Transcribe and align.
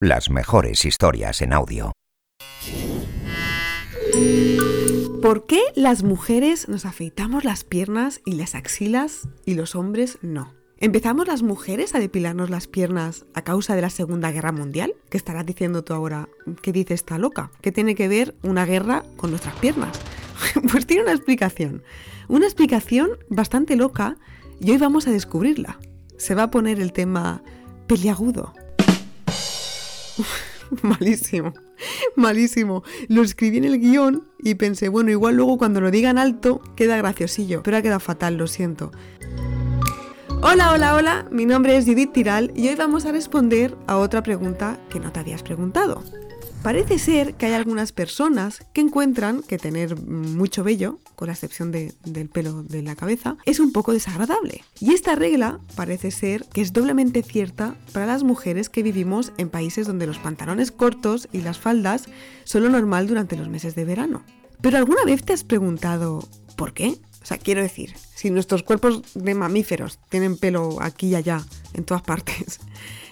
Las 0.00 0.30
mejores 0.30 0.86
historias 0.86 1.42
en 1.42 1.52
audio. 1.52 1.92
¿Por 5.20 5.44
qué 5.44 5.60
las 5.76 6.02
mujeres 6.02 6.66
nos 6.70 6.86
afeitamos 6.86 7.44
las 7.44 7.62
piernas 7.62 8.22
y 8.24 8.32
las 8.36 8.54
axilas 8.54 9.28
y 9.44 9.52
los 9.52 9.74
hombres 9.74 10.18
no? 10.22 10.54
¿Empezamos 10.78 11.26
las 11.26 11.42
mujeres 11.42 11.94
a 11.94 11.98
depilarnos 11.98 12.48
las 12.48 12.68
piernas 12.68 13.26
a 13.34 13.42
causa 13.42 13.76
de 13.76 13.82
la 13.82 13.90
Segunda 13.90 14.32
Guerra 14.32 14.50
Mundial? 14.50 14.94
¿Qué 15.10 15.18
estarás 15.18 15.44
diciendo 15.44 15.84
tú 15.84 15.92
ahora? 15.92 16.30
¿Qué 16.62 16.72
dice 16.72 16.94
esta 16.94 17.18
loca? 17.18 17.50
¿Qué 17.60 17.70
tiene 17.70 17.94
que 17.94 18.08
ver 18.08 18.34
una 18.42 18.64
guerra 18.64 19.02
con 19.18 19.28
nuestras 19.28 19.56
piernas? 19.56 20.00
pues 20.72 20.86
tiene 20.86 21.02
una 21.02 21.12
explicación. 21.12 21.82
Una 22.28 22.46
explicación 22.46 23.10
bastante 23.28 23.76
loca 23.76 24.16
y 24.58 24.70
hoy 24.70 24.78
vamos 24.78 25.06
a 25.06 25.10
descubrirla. 25.10 25.78
Se 26.16 26.34
va 26.34 26.44
a 26.44 26.50
poner 26.50 26.80
el 26.80 26.94
tema 26.94 27.42
peliagudo. 27.86 28.54
malísimo, 30.82 31.54
malísimo. 32.16 32.82
Lo 33.08 33.22
escribí 33.22 33.58
en 33.58 33.64
el 33.64 33.78
guion 33.78 34.28
y 34.38 34.54
pensé, 34.54 34.88
bueno, 34.88 35.10
igual 35.10 35.36
luego 35.36 35.58
cuando 35.58 35.80
lo 35.80 35.90
digan 35.90 36.18
alto 36.18 36.60
queda 36.76 36.96
graciosillo, 36.96 37.62
pero 37.62 37.76
ha 37.76 37.82
quedado 37.82 38.00
fatal, 38.00 38.36
lo 38.36 38.46
siento. 38.46 38.92
Hola, 40.42 40.72
hola, 40.72 40.94
hola, 40.94 41.26
mi 41.30 41.46
nombre 41.46 41.76
es 41.76 41.84
Judith 41.84 42.12
Tiral 42.12 42.52
y 42.56 42.68
hoy 42.68 42.74
vamos 42.74 43.06
a 43.06 43.12
responder 43.12 43.76
a 43.86 43.98
otra 43.98 44.22
pregunta 44.22 44.80
que 44.90 44.98
no 44.98 45.12
te 45.12 45.20
habías 45.20 45.42
preguntado. 45.42 46.02
Parece 46.62 47.00
ser 47.00 47.34
que 47.34 47.46
hay 47.46 47.54
algunas 47.54 47.90
personas 47.90 48.64
que 48.72 48.82
encuentran 48.82 49.42
que 49.42 49.58
tener 49.58 50.00
mucho 50.00 50.62
vello, 50.62 51.00
con 51.16 51.26
la 51.26 51.32
excepción 51.32 51.72
del 51.72 52.28
pelo 52.28 52.62
de 52.62 52.82
la 52.82 52.94
cabeza, 52.94 53.36
es 53.46 53.58
un 53.58 53.72
poco 53.72 53.92
desagradable. 53.92 54.62
Y 54.78 54.92
esta 54.92 55.16
regla 55.16 55.58
parece 55.74 56.12
ser 56.12 56.44
que 56.52 56.60
es 56.60 56.72
doblemente 56.72 57.24
cierta 57.24 57.74
para 57.92 58.06
las 58.06 58.22
mujeres 58.22 58.68
que 58.68 58.84
vivimos 58.84 59.32
en 59.38 59.50
países 59.50 59.88
donde 59.88 60.06
los 60.06 60.18
pantalones 60.18 60.70
cortos 60.70 61.28
y 61.32 61.40
las 61.40 61.58
faldas 61.58 62.04
son 62.44 62.62
lo 62.62 62.68
normal 62.68 63.08
durante 63.08 63.36
los 63.36 63.48
meses 63.48 63.74
de 63.74 63.84
verano. 63.84 64.22
Pero 64.60 64.78
¿alguna 64.78 65.04
vez 65.04 65.24
te 65.24 65.32
has 65.32 65.42
preguntado 65.42 66.28
por 66.56 66.74
qué? 66.74 66.96
O 67.22 67.26
sea, 67.26 67.38
quiero 67.38 67.60
decir, 67.60 67.94
si 68.14 68.30
nuestros 68.30 68.62
cuerpos 68.62 69.02
de 69.14 69.34
mamíferos 69.34 69.98
tienen 70.08 70.36
pelo 70.36 70.80
aquí 70.80 71.08
y 71.08 71.16
allá, 71.16 71.44
en 71.74 71.82
todas 71.84 72.02
partes, 72.02 72.60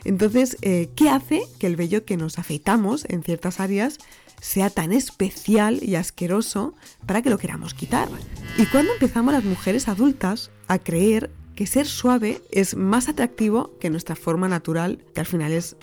entonces, 0.05 0.57
eh, 0.63 0.91
¿qué 0.97 1.11
hace 1.11 1.43
que 1.59 1.67
el 1.67 1.77
vello 1.77 2.05
que 2.05 2.17
nos 2.17 2.39
afeitamos 2.39 3.05
en 3.09 3.23
ciertas 3.23 3.61
áreas 3.61 3.99
sea 4.41 4.71
tan 4.71 4.93
especial 4.93 5.81
y 5.83 5.97
asqueroso 5.97 6.75
para 7.07 7.23
que 7.23 7.31
lo 7.31 7.39
queramos 7.39 7.75
quitar? 7.75 8.09
¿Y 8.57 8.67
cuándo 8.67 8.93
empezamos 8.93 9.35
las 9.35 9.45
mujeres 9.45 9.89
adultas 9.89 10.51
a 10.69 10.79
creer 10.79 11.31
que 11.55 11.67
ser 11.67 11.87
suave 11.87 12.41
es 12.51 12.75
más 12.75 13.09
atractivo 13.09 13.77
que 13.81 13.91
nuestra 13.91 14.17
forma 14.17 14.49
natural, 14.49 15.05
que 15.15 15.21
al 15.21 15.27
final 15.27 15.53
es 15.53 15.77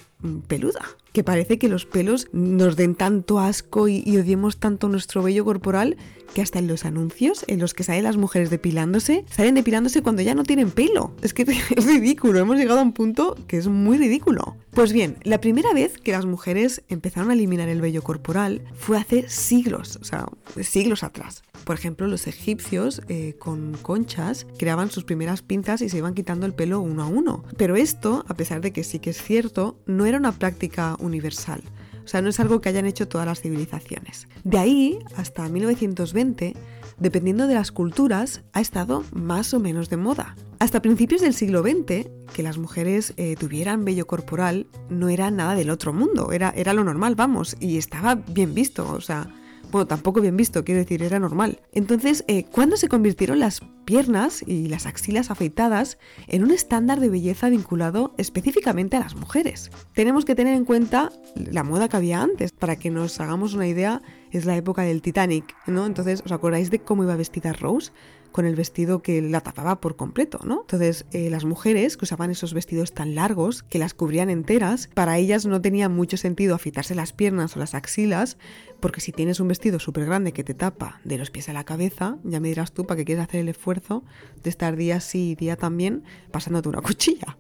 peluda? 0.48 0.82
Que 1.14 1.24
parece 1.24 1.58
que 1.58 1.70
los 1.70 1.86
pelos 1.86 2.28
nos 2.32 2.76
den 2.76 2.96
tanto 2.96 3.40
asco 3.40 3.88
y, 3.88 4.04
y 4.06 4.18
odiemos 4.18 4.58
tanto 4.58 4.90
nuestro 4.90 5.24
vello 5.24 5.46
corporal 5.46 5.98
que 6.34 6.42
hasta 6.42 6.60
en 6.60 6.68
los 6.68 6.86
anuncios 6.86 7.46
en 7.48 7.60
los 7.60 7.74
que 7.74 7.84
salen 7.84 8.04
las 8.04 8.18
mujeres 8.18 8.50
depilándose, 8.50 9.26
salen 9.30 9.56
depilándose 9.56 10.02
cuando 10.02 10.22
ya 10.22 10.36
no 10.36 10.44
tienen 10.44 10.72
pelo. 10.72 11.14
Es 11.22 11.34
que 11.34 11.42
es 11.76 11.86
ridículo, 11.86 12.40
hemos 12.40 12.58
llegado 12.58 12.80
a 12.80 12.84
un 12.84 12.94
punto 12.94 13.36
que 13.48 13.58
es 13.58 13.68
muy 13.68 13.98
ridículo. 13.98 14.56
Pues 14.72 14.94
bien, 14.94 15.18
la 15.24 15.42
primera 15.42 15.74
vez 15.74 15.98
que 15.98 16.12
las 16.12 16.26
mujeres 16.26 16.84
empezaron 16.88 17.32
a 17.32 17.34
eliminar 17.34 17.70
el 17.70 17.82
vello 17.82 18.04
corporal 18.04 18.62
fue 18.76 18.98
hace 18.98 19.28
siglos, 19.28 19.98
o 20.02 20.04
sea, 20.04 20.28
siglos 20.62 21.04
atrás. 21.04 21.44
Por 21.64 21.76
ejemplo, 21.76 22.08
los 22.08 22.28
egipcios 22.28 23.02
eh, 23.10 23.36
con 23.40 23.74
conchas 23.82 24.46
creaban 24.58 24.92
sus 24.92 25.04
primeras 25.04 25.42
pinzas 25.42 25.82
y 25.82 25.90
se 25.90 25.98
iban 25.98 26.14
quitando 26.14 26.46
el 26.46 26.54
pelo 26.54 26.80
uno 26.80 27.04
a 27.04 27.08
uno. 27.08 27.44
Pero 27.58 27.76
esto, 27.76 28.24
a 28.28 28.36
pesar 28.36 28.62
de 28.62 28.72
que 28.72 28.84
sí 28.84 29.00
que 29.00 29.10
es 29.10 29.22
cierto, 29.22 29.80
no 29.86 30.06
era 30.08 30.18
una 30.18 30.32
práctica 30.32 30.96
universal. 31.00 31.62
O 32.04 32.08
sea, 32.08 32.22
no 32.22 32.30
es 32.30 32.40
algo 32.40 32.62
que 32.62 32.70
hayan 32.70 32.86
hecho 32.86 33.08
todas 33.08 33.28
las 33.28 33.42
civilizaciones. 33.42 34.28
De 34.44 34.58
ahí 34.58 35.00
hasta 35.18 35.48
1920, 35.50 36.56
dependiendo 36.98 37.48
de 37.48 37.56
las 37.56 37.72
culturas, 37.72 38.44
ha 38.54 38.62
estado 38.62 39.04
más 39.12 39.54
o 39.54 39.60
menos 39.60 39.90
de 39.90 39.98
moda. 39.98 40.36
Hasta 40.60 40.82
principios 40.82 41.22
del 41.22 41.34
siglo 41.34 41.62
XX, 41.62 42.08
que 42.34 42.44
las 42.44 42.58
mujeres 42.58 43.14
eh, 43.18 43.36
tuvieran 43.38 43.86
vello 43.86 44.08
corporal 44.08 44.68
no 44.90 45.10
era 45.10 45.30
nada 45.32 45.54
del 45.56 45.70
otro 45.70 45.94
mundo, 45.94 46.32
era, 46.32 46.52
era 46.56 46.74
lo 46.74 46.84
normal, 46.84 47.16
vamos, 47.16 47.58
y 47.60 47.78
estaba 47.78 48.16
bien 48.16 48.54
visto, 48.54 48.90
o 48.90 49.02
sea, 49.02 49.30
bueno, 49.72 49.88
tampoco 49.88 50.22
bien 50.22 50.38
visto, 50.38 50.64
quiero 50.64 50.80
decir, 50.80 51.04
era 51.04 51.20
normal. 51.20 51.62
Entonces, 51.74 52.24
eh, 52.28 52.46
¿cuándo 52.46 52.78
se 52.78 52.88
convirtieron 52.88 53.40
las 53.40 53.62
piernas 53.86 54.44
y 54.46 54.68
las 54.68 54.86
axilas 54.86 55.32
afeitadas 55.32 55.98
en 56.28 56.44
un 56.44 56.52
estándar 56.52 57.00
de 57.00 57.10
belleza 57.10 57.50
vinculado 57.50 58.14
específicamente 58.18 58.98
a 58.98 59.02
las 59.02 59.16
mujeres? 59.16 59.72
Tenemos 59.94 60.26
que 60.26 60.36
tener 60.36 60.56
en 60.56 60.66
cuenta 60.66 61.12
la 61.36 61.64
moda 61.64 61.88
que 61.90 61.98
había 61.98 62.22
antes. 62.22 62.52
Para 62.52 62.78
que 62.78 62.90
nos 62.90 63.20
hagamos 63.20 63.54
una 63.54 63.68
idea, 63.68 64.02
es 64.32 64.46
la 64.46 64.56
época 64.56 64.82
del 64.84 65.02
Titanic, 65.02 65.56
¿no? 65.68 65.86
Entonces, 65.86 66.22
¿os 66.26 66.32
acordáis 66.32 66.72
de 66.72 66.80
cómo 66.80 67.04
iba 67.04 67.16
vestida 67.16 67.54
Rose? 67.54 67.92
Con 68.32 68.46
el 68.46 68.56
vestido 68.56 69.02
que 69.02 69.22
la 69.22 69.42
tapaba 69.42 69.80
por 69.80 69.96
completo, 69.96 70.40
¿no? 70.44 70.62
Entonces, 70.62 71.06
eh, 71.12 71.30
las 71.30 71.46
mujeres 71.46 71.98
que 71.98 72.06
usaban 72.06 72.32
esos 72.32 72.54
vestidos 72.54 72.94
tan 72.94 73.16
largos, 73.16 73.64
que 73.64 73.80
las 73.80 73.94
cubrían 73.94 74.30
enteras, 74.30 74.90
para 74.94 75.18
ellas 75.18 75.46
no 75.46 75.62
tenía 75.62 75.90
mucho 75.90 76.18
sentido 76.18 76.56
afitarse 76.56 76.96
las 76.96 77.14
piernas 77.14 77.56
o 77.56 77.60
las 77.60 77.74
axilas, 77.74 78.38
porque 78.80 79.02
si 79.02 79.12
tienes 79.12 79.40
un 79.40 79.48
vestido 79.48 79.80
súper 79.80 80.06
grande 80.06 80.34
que 80.34 80.44
te 80.44 80.54
tapa 80.54 81.00
de 81.04 81.18
los 81.18 81.32
pies 81.32 81.50
a 81.50 81.54
la 81.54 81.64
cabeza, 81.64 82.18
ya 82.24 82.40
me 82.40 82.50
dirás 82.50 82.72
tú 82.72 82.86
para 82.86 82.98
qué 82.98 83.06
quieres 83.06 83.24
hacer 83.24 83.42
el 83.42 83.50
esfuerzo 83.50 84.04
de 84.44 84.50
estar 84.50 84.76
día 84.76 85.00
sí 85.00 85.32
y 85.32 85.36
día 85.36 85.56
también 85.56 86.04
pasándote 86.32 86.70
una 86.70 86.82
cuchilla. 86.84 87.38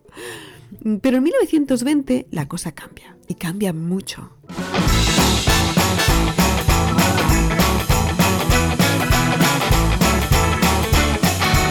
Pero 1.01 1.17
en 1.17 1.23
1920 1.23 2.27
la 2.31 2.47
cosa 2.47 2.73
cambia, 2.73 3.17
y 3.27 3.35
cambia 3.35 3.73
mucho. 3.73 4.36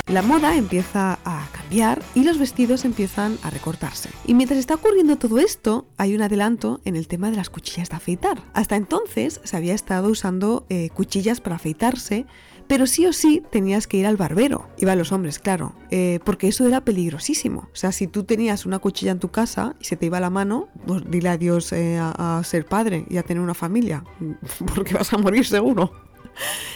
La 0.09 0.23
moda 0.23 0.57
empieza 0.57 1.19
a 1.25 1.49
cambiar 1.51 2.01
y 2.15 2.23
los 2.23 2.39
vestidos 2.39 2.85
empiezan 2.85 3.39
a 3.43 3.51
recortarse. 3.51 4.09
Y 4.25 4.35
mientras 4.35 4.61
está 4.61 4.77
ocurriendo 4.77 5.17
todo 5.17 5.41
esto, 5.41 5.85
hay 5.97 6.15
un 6.15 6.23
adelanto 6.23 6.81
en 6.85 6.95
el 6.95 7.09
tema 7.09 7.29
de 7.29 7.37
las 7.37 7.51
cuchillas 7.51 7.89
de 7.89 7.97
afeitar. 7.97 8.39
Hasta 8.55 8.77
entonces 8.77 9.41
se 9.43 9.57
había 9.57 9.75
estado 9.75 10.09
usando 10.09 10.65
eh, 10.69 10.91
cuchillas 10.91 11.41
para 11.41 11.57
afeitarse, 11.57 12.25
pero 12.69 12.87
sí 12.87 13.05
o 13.07 13.13
sí 13.13 13.43
tenías 13.51 13.89
que 13.89 13.97
ir 13.97 14.07
al 14.07 14.17
barbero. 14.17 14.69
Iban 14.79 14.97
los 14.97 15.11
hombres, 15.11 15.41
claro, 15.41 15.75
eh, 15.91 16.21
porque 16.23 16.47
eso 16.47 16.65
era 16.65 16.83
peligrosísimo. 16.83 17.63
O 17.63 17.77
sea, 17.77 17.91
si 17.91 18.07
tú 18.07 18.23
tenías 18.23 18.65
una 18.65 18.79
cuchilla 18.79 19.11
en 19.11 19.19
tu 19.19 19.33
casa 19.33 19.75
y 19.81 19.87
se 19.87 19.97
te 19.97 20.07
iba 20.07 20.21
la 20.21 20.31
mano, 20.31 20.69
pues 20.87 21.03
dile 21.11 21.31
adiós 21.31 21.73
eh, 21.73 21.99
a 22.01 22.41
ser 22.45 22.65
padre 22.65 23.07
y 23.11 23.17
a 23.17 23.25
tener 23.25 23.43
una 23.43 23.55
familia, 23.55 24.05
porque 24.77 24.95
vas 24.95 25.13
a 25.13 25.19
morir 25.19 25.45
seguro. 25.45 25.91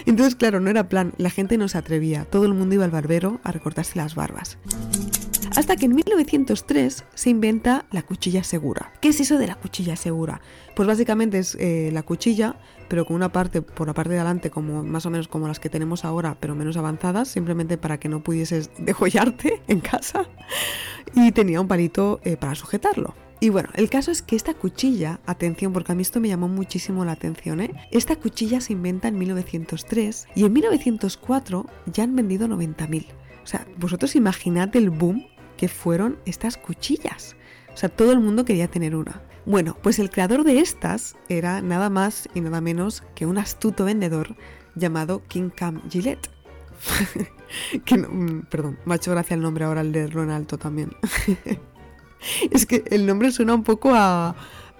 Entonces, 0.06 0.34
claro, 0.34 0.60
no 0.60 0.70
era 0.70 0.88
plan, 0.88 1.12
la 1.18 1.30
gente 1.30 1.58
no 1.58 1.68
se 1.68 1.78
atrevía, 1.78 2.24
todo 2.24 2.46
el 2.46 2.54
mundo 2.54 2.74
iba 2.74 2.84
al 2.84 2.90
barbero 2.90 3.40
a 3.44 3.52
recortarse 3.52 3.96
las 3.96 4.14
barbas. 4.14 4.58
Hasta 5.56 5.76
que 5.76 5.86
en 5.86 5.96
1903 5.96 7.04
se 7.12 7.30
inventa 7.30 7.84
la 7.90 8.02
cuchilla 8.02 8.44
segura. 8.44 8.92
¿Qué 9.00 9.08
es 9.08 9.20
eso 9.20 9.36
de 9.36 9.48
la 9.48 9.56
cuchilla 9.56 9.96
segura? 9.96 10.40
Pues 10.76 10.86
básicamente 10.86 11.38
es 11.38 11.56
eh, 11.56 11.90
la 11.92 12.04
cuchilla, 12.04 12.56
pero 12.88 13.04
con 13.04 13.16
una 13.16 13.32
parte 13.32 13.60
por 13.60 13.88
la 13.88 13.94
parte 13.94 14.12
de 14.12 14.20
adelante, 14.20 14.50
como 14.50 14.84
más 14.84 15.06
o 15.06 15.10
menos 15.10 15.26
como 15.26 15.48
las 15.48 15.58
que 15.58 15.68
tenemos 15.68 16.04
ahora, 16.04 16.36
pero 16.38 16.54
menos 16.54 16.76
avanzadas, 16.76 17.28
simplemente 17.28 17.78
para 17.78 17.98
que 17.98 18.08
no 18.08 18.22
pudieses 18.22 18.70
degollarte 18.78 19.60
en 19.66 19.80
casa. 19.80 20.26
Y 21.14 21.32
tenía 21.32 21.60
un 21.60 21.66
palito 21.66 22.20
eh, 22.22 22.36
para 22.36 22.54
sujetarlo. 22.54 23.14
Y 23.42 23.48
bueno, 23.48 23.70
el 23.74 23.88
caso 23.88 24.10
es 24.10 24.20
que 24.20 24.36
esta 24.36 24.52
cuchilla, 24.52 25.18
atención, 25.24 25.72
porque 25.72 25.92
a 25.92 25.94
mí 25.94 26.02
esto 26.02 26.20
me 26.20 26.28
llamó 26.28 26.46
muchísimo 26.46 27.06
la 27.06 27.12
atención, 27.12 27.62
¿eh? 27.62 27.72
esta 27.90 28.16
cuchilla 28.16 28.60
se 28.60 28.74
inventa 28.74 29.08
en 29.08 29.18
1903 29.18 30.28
y 30.34 30.44
en 30.44 30.52
1904 30.52 31.66
ya 31.86 32.04
han 32.04 32.14
vendido 32.14 32.46
90.000. 32.48 33.06
O 33.42 33.46
sea, 33.46 33.66
vosotros 33.78 34.14
imaginad 34.14 34.76
el 34.76 34.90
boom 34.90 35.26
que 35.56 35.68
fueron 35.68 36.18
estas 36.26 36.58
cuchillas. 36.58 37.34
O 37.72 37.76
sea, 37.78 37.88
todo 37.88 38.12
el 38.12 38.20
mundo 38.20 38.44
quería 38.44 38.68
tener 38.68 38.94
una. 38.94 39.22
Bueno, 39.46 39.74
pues 39.82 39.98
el 39.98 40.10
creador 40.10 40.44
de 40.44 40.60
estas 40.60 41.16
era 41.30 41.62
nada 41.62 41.88
más 41.88 42.28
y 42.34 42.42
nada 42.42 42.60
menos 42.60 43.02
que 43.14 43.24
un 43.24 43.38
astuto 43.38 43.86
vendedor 43.86 44.36
llamado 44.74 45.22
King 45.28 45.48
Cam 45.48 45.80
Gillette. 45.88 46.28
que 47.86 47.96
mm, 47.96 48.42
perdón, 48.50 48.78
me 48.84 48.94
ha 48.94 48.96
hecho 48.96 49.10
gracia 49.12 49.34
el 49.34 49.40
nombre 49.40 49.64
ahora, 49.64 49.80
el 49.80 49.92
de 49.92 50.08
Ronaldo 50.08 50.58
también. 50.58 50.92
es 52.50 52.66
que 52.66 52.84
el 52.90 53.06
nombre 53.06 53.30
suena 53.30 53.54
un 53.54 53.62
poco 53.62 53.92
a, 53.94 54.34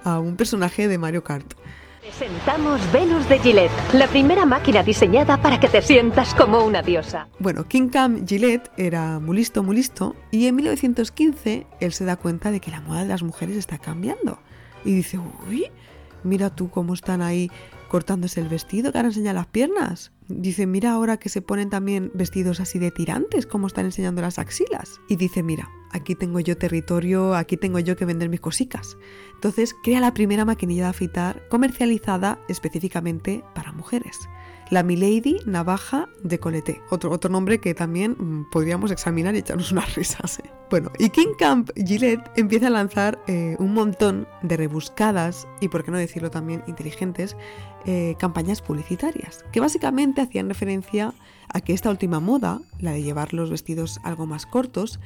un 0.05 0.37
personaje 0.37 0.89
de 0.89 0.99
Mario 0.99 1.23
Kart. 1.23 1.55
Presentamos 2.01 2.81
Venus 2.93 3.29
de 3.29 3.39
Gillette, 3.39 3.93
la 3.93 4.07
primera 4.09 4.47
máquina 4.47 4.83
diseñada 4.83 5.41
para 5.41 5.61
que 5.61 5.69
te 5.69 5.83
sientas 5.83 6.35
como 6.35 6.65
una 6.65 6.81
diosa. 6.81 7.29
Bueno, 7.39 7.69
King 7.69 7.89
Cam 7.91 8.27
Gillette 8.27 8.71
era 8.79 9.21
muy 9.21 9.37
listo, 9.37 9.63
muy 9.63 9.77
listo, 9.77 10.17
y 10.31 10.47
en 10.47 10.57
1915 10.57 11.67
él 11.79 11.93
se 11.93 12.05
da 12.07 12.17
cuenta 12.17 12.51
de 12.51 12.61
que 12.61 12.71
la 12.71 12.81
moda 12.81 13.03
de 13.03 13.09
las 13.09 13.23
mujeres 13.23 13.57
está 13.57 13.79
cambiando. 13.79 14.41
Y 14.85 14.95
dice, 14.95 15.19
uy, 15.47 15.67
mira 16.25 16.49
tú 16.49 16.71
cómo 16.71 16.95
están 16.95 17.21
ahí 17.21 17.51
cortándose 17.89 18.41
el 18.41 18.49
vestido, 18.49 18.91
que 18.91 18.99
ahora 18.99 19.09
enseñan 19.09 19.35
las 19.35 19.47
piernas. 19.47 20.11
Dice, 20.31 20.67
mira 20.67 20.93
ahora 20.93 21.19
que 21.19 21.29
se 21.29 21.43
ponen 21.43 21.71
también 21.71 22.11
vestidos 22.15 22.61
así 22.61 22.79
de 22.79 22.91
tirantes, 22.91 23.47
cómo 23.47 23.67
están 23.67 23.85
enseñando 23.85 24.23
las 24.23 24.39
axilas. 24.39 25.01
Y 25.09 25.17
dice, 25.17 25.43
mira, 25.43 25.69
aquí 25.91 26.15
tengo 26.15 26.41
yo 26.41 26.57
territorio, 26.57 27.35
aquí 27.35 27.57
tengo 27.57 27.81
yo 27.81 27.97
que 27.97 28.05
vender 28.05 28.29
mis 28.29 28.41
cositas. 28.41 28.97
Entonces 29.35 29.75
crea 29.83 30.01
la 30.01 30.15
primera 30.15 30.45
maquinilla 30.45 30.85
de 30.85 30.91
afeitar 30.91 31.49
comercializada 31.49 32.39
específicamente 32.49 33.43
para 33.55 33.73
mujeres 33.73 34.19
la 34.71 34.85
Milady 34.85 35.39
Navaja 35.45 36.09
de 36.23 36.39
Colete, 36.39 36.81
otro, 36.91 37.11
otro 37.11 37.31
nombre 37.31 37.59
que 37.59 37.75
también 37.75 38.13
mm, 38.13 38.51
podríamos 38.51 38.91
examinar 38.91 39.35
y 39.35 39.39
echarnos 39.39 39.73
unas 39.73 39.95
risas. 39.95 40.39
¿eh? 40.39 40.51
Bueno, 40.71 40.91
y 40.99 41.11
King 41.11 41.35
Camp 41.39 41.71
Gillette 41.75 42.31
empieza 42.37 42.69
a 42.69 42.71
lanzar 42.71 43.19
eh, 43.27 43.57
un 43.59 43.75
montón 43.75 44.29
de 44.43 44.57
rebuscadas 44.57 45.49
y, 45.61 45.69
por 45.69 45.85
qué 45.85 45.91
no 45.91 45.99
decirlo 45.99 46.31
también, 46.31 46.63
inteligentes 46.67 47.37
eh, 47.85 48.15
campañas 48.19 48.63
publicitarias, 48.63 49.45
que 49.53 49.61
básicamente 49.61 50.21
hacían 50.21 50.49
referencia 50.49 51.15
a 51.53 51.61
que 51.61 51.73
esta 51.73 51.91
última 51.91 52.21
moda, 52.21 52.61
la 52.79 52.93
de 52.93 53.03
llevar 53.03 53.35
los 53.35 53.51
vestidos 53.51 54.01
algo 54.05 54.27
más 54.27 54.47
cortos, 54.47 55.01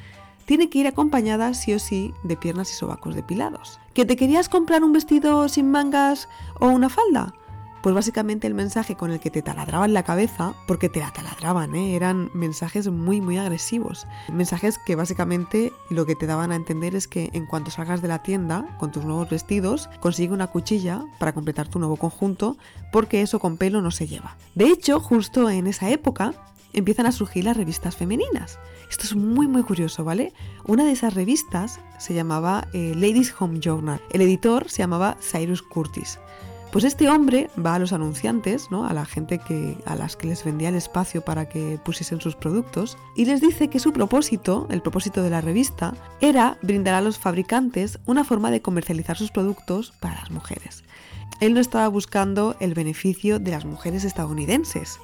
tiene 0.44 0.69
que 0.69 0.78
ir 0.78 0.87
acompañada 0.87 1.55
sí 1.55 1.72
o 1.72 1.78
sí 1.78 2.12
de 2.22 2.37
piernas 2.37 2.70
y 2.70 2.75
sobacos 2.75 3.14
depilados. 3.14 3.81
¿Que 3.94 4.05
te 4.05 4.16
querías 4.16 4.50
comprar 4.50 4.84
un 4.84 4.93
vestido 4.93 5.49
sin 5.49 5.70
mangas 5.70 6.28
o 6.61 6.69
una 6.69 6.90
falda? 6.90 7.34
Pues 7.84 7.94
básicamente 7.94 8.46
el 8.46 8.54
mensaje 8.54 8.96
con 8.96 9.10
el 9.10 9.20
que 9.20 9.31
te 9.31 9.42
taladraban 9.42 9.92
la 9.92 10.04
cabeza, 10.04 10.54
porque 10.66 10.88
te 10.88 11.00
la 11.00 11.12
taladraban, 11.12 11.75
¿eh? 11.75 11.96
eran 11.96 12.31
mensajes 12.32 12.88
muy 12.88 13.20
muy 13.20 13.36
agresivos. 13.36 14.06
Mensajes 14.32 14.78
que 14.78 14.96
básicamente 14.96 15.70
lo 15.90 16.06
que 16.06 16.16
te 16.16 16.25
daban 16.25 16.50
a 16.50 16.56
entender 16.56 16.94
es 16.94 17.06
que 17.06 17.28
en 17.34 17.44
cuanto 17.44 17.70
salgas 17.70 18.00
de 18.00 18.08
la 18.08 18.22
tienda 18.22 18.64
con 18.78 18.90
tus 18.90 19.04
nuevos 19.04 19.28
vestidos, 19.28 19.90
consigue 20.00 20.32
una 20.32 20.46
cuchilla 20.46 21.04
para 21.19 21.34
completar 21.34 21.69
tu 21.69 21.78
nuevo 21.78 21.98
conjunto, 21.98 22.56
porque 22.90 23.20
eso 23.20 23.38
con 23.38 23.58
pelo 23.58 23.82
no 23.82 23.90
se 23.90 24.06
lleva. 24.06 24.38
De 24.54 24.64
hecho, 24.69 24.98
justo 24.98 25.50
en 25.50 25.66
esa 25.66 25.90
época, 25.90 26.32
empiezan 26.72 27.04
a 27.04 27.12
surgir 27.12 27.44
las 27.44 27.58
revistas 27.58 27.96
femeninas. 27.96 28.58
Esto 28.88 29.04
es 29.04 29.14
muy 29.14 29.46
muy 29.46 29.62
curioso, 29.62 30.04
¿vale? 30.04 30.32
Una 30.64 30.87
de 30.87 30.92
esas 30.92 31.12
revistas 31.12 31.80
se 31.98 32.14
llamaba 32.14 32.66
eh, 32.72 32.94
Ladies 32.94 33.34
Home 33.38 33.60
Journal. 33.60 34.00
El 34.10 34.22
editor 34.22 34.70
se 34.70 34.78
llamaba 34.78 35.19
Cyrus 35.20 35.60
Curtis. 35.60 36.19
Pues 36.75 36.82
este 36.82 37.09
hombre 37.09 37.50
va 37.65 37.76
a 37.76 37.79
los 37.79 37.93
anunciantes, 37.93 38.69
¿no? 38.73 38.85
a 38.85 38.93
la 38.93 39.06
gente 39.06 39.38
que, 39.38 39.79
a 39.87 39.94
las 39.94 40.17
que 40.17 40.26
les 40.26 40.43
vendía 40.43 40.71
el 40.71 40.75
espacio 40.75 41.21
para 41.21 41.49
que 41.49 41.79
pusiesen 41.85 42.21
sus 42.21 42.35
productos, 42.35 42.99
y 43.15 43.26
les 43.26 43.41
dice 43.41 43.69
que 43.69 43.79
su 43.79 43.93
propósito, 43.93 44.67
el 44.71 44.82
propósito 44.82 45.23
de 45.23 45.31
la 45.31 45.41
revista, 45.41 45.94
era 46.21 46.59
brindar 46.62 46.94
a 46.94 47.00
los 47.00 47.17
fabricantes 47.17 48.00
una 48.06 48.25
forma 48.25 48.50
de 48.50 48.61
comercializar 48.61 49.17
sus 49.17 49.31
productos 49.31 49.93
para 50.00 50.17
las 50.17 50.32
mujeres. 50.32 50.82
Él 51.38 51.55
no 51.55 51.61
estaba 51.61 51.87
buscando 51.87 52.56
el 52.59 52.75
beneficio 52.75 53.38
de 53.38 53.53
las 53.53 53.65
mujeres 53.65 54.03
estadounidenses. 54.03 54.99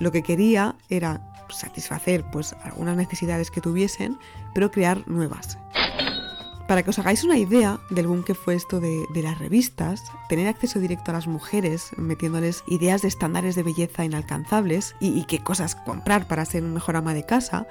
Lo 0.00 0.12
que 0.12 0.22
quería 0.22 0.76
era 0.90 1.32
satisfacer 1.48 2.22
pues, 2.32 2.54
algunas 2.64 2.98
necesidades 2.98 3.50
que 3.50 3.62
tuviesen, 3.62 4.18
pero 4.52 4.70
crear 4.70 5.08
nuevas. 5.08 5.56
Para 6.66 6.82
que 6.82 6.90
os 6.90 6.98
hagáis 6.98 7.24
una 7.24 7.36
idea 7.36 7.78
del 7.90 8.06
boom 8.06 8.24
que 8.24 8.34
fue 8.34 8.54
esto 8.54 8.80
de, 8.80 9.06
las 9.22 9.38
revistas, 9.38 10.02
tener 10.30 10.48
acceso 10.48 10.80
directo 10.80 11.10
a 11.10 11.14
las 11.14 11.26
mujeres, 11.26 11.90
metiéndoles 11.98 12.64
ideas 12.66 13.02
de 13.02 13.08
estándares 13.08 13.54
de 13.54 13.62
belleza 13.62 14.04
inalcanzables 14.04 14.96
y, 14.98 15.24
qué 15.24 15.40
cosas 15.40 15.74
comprar 15.74 16.26
para 16.26 16.46
ser 16.46 16.64
un 16.64 16.72
mejor 16.72 16.96
ama 16.96 17.12
de 17.12 17.26
casa, 17.26 17.66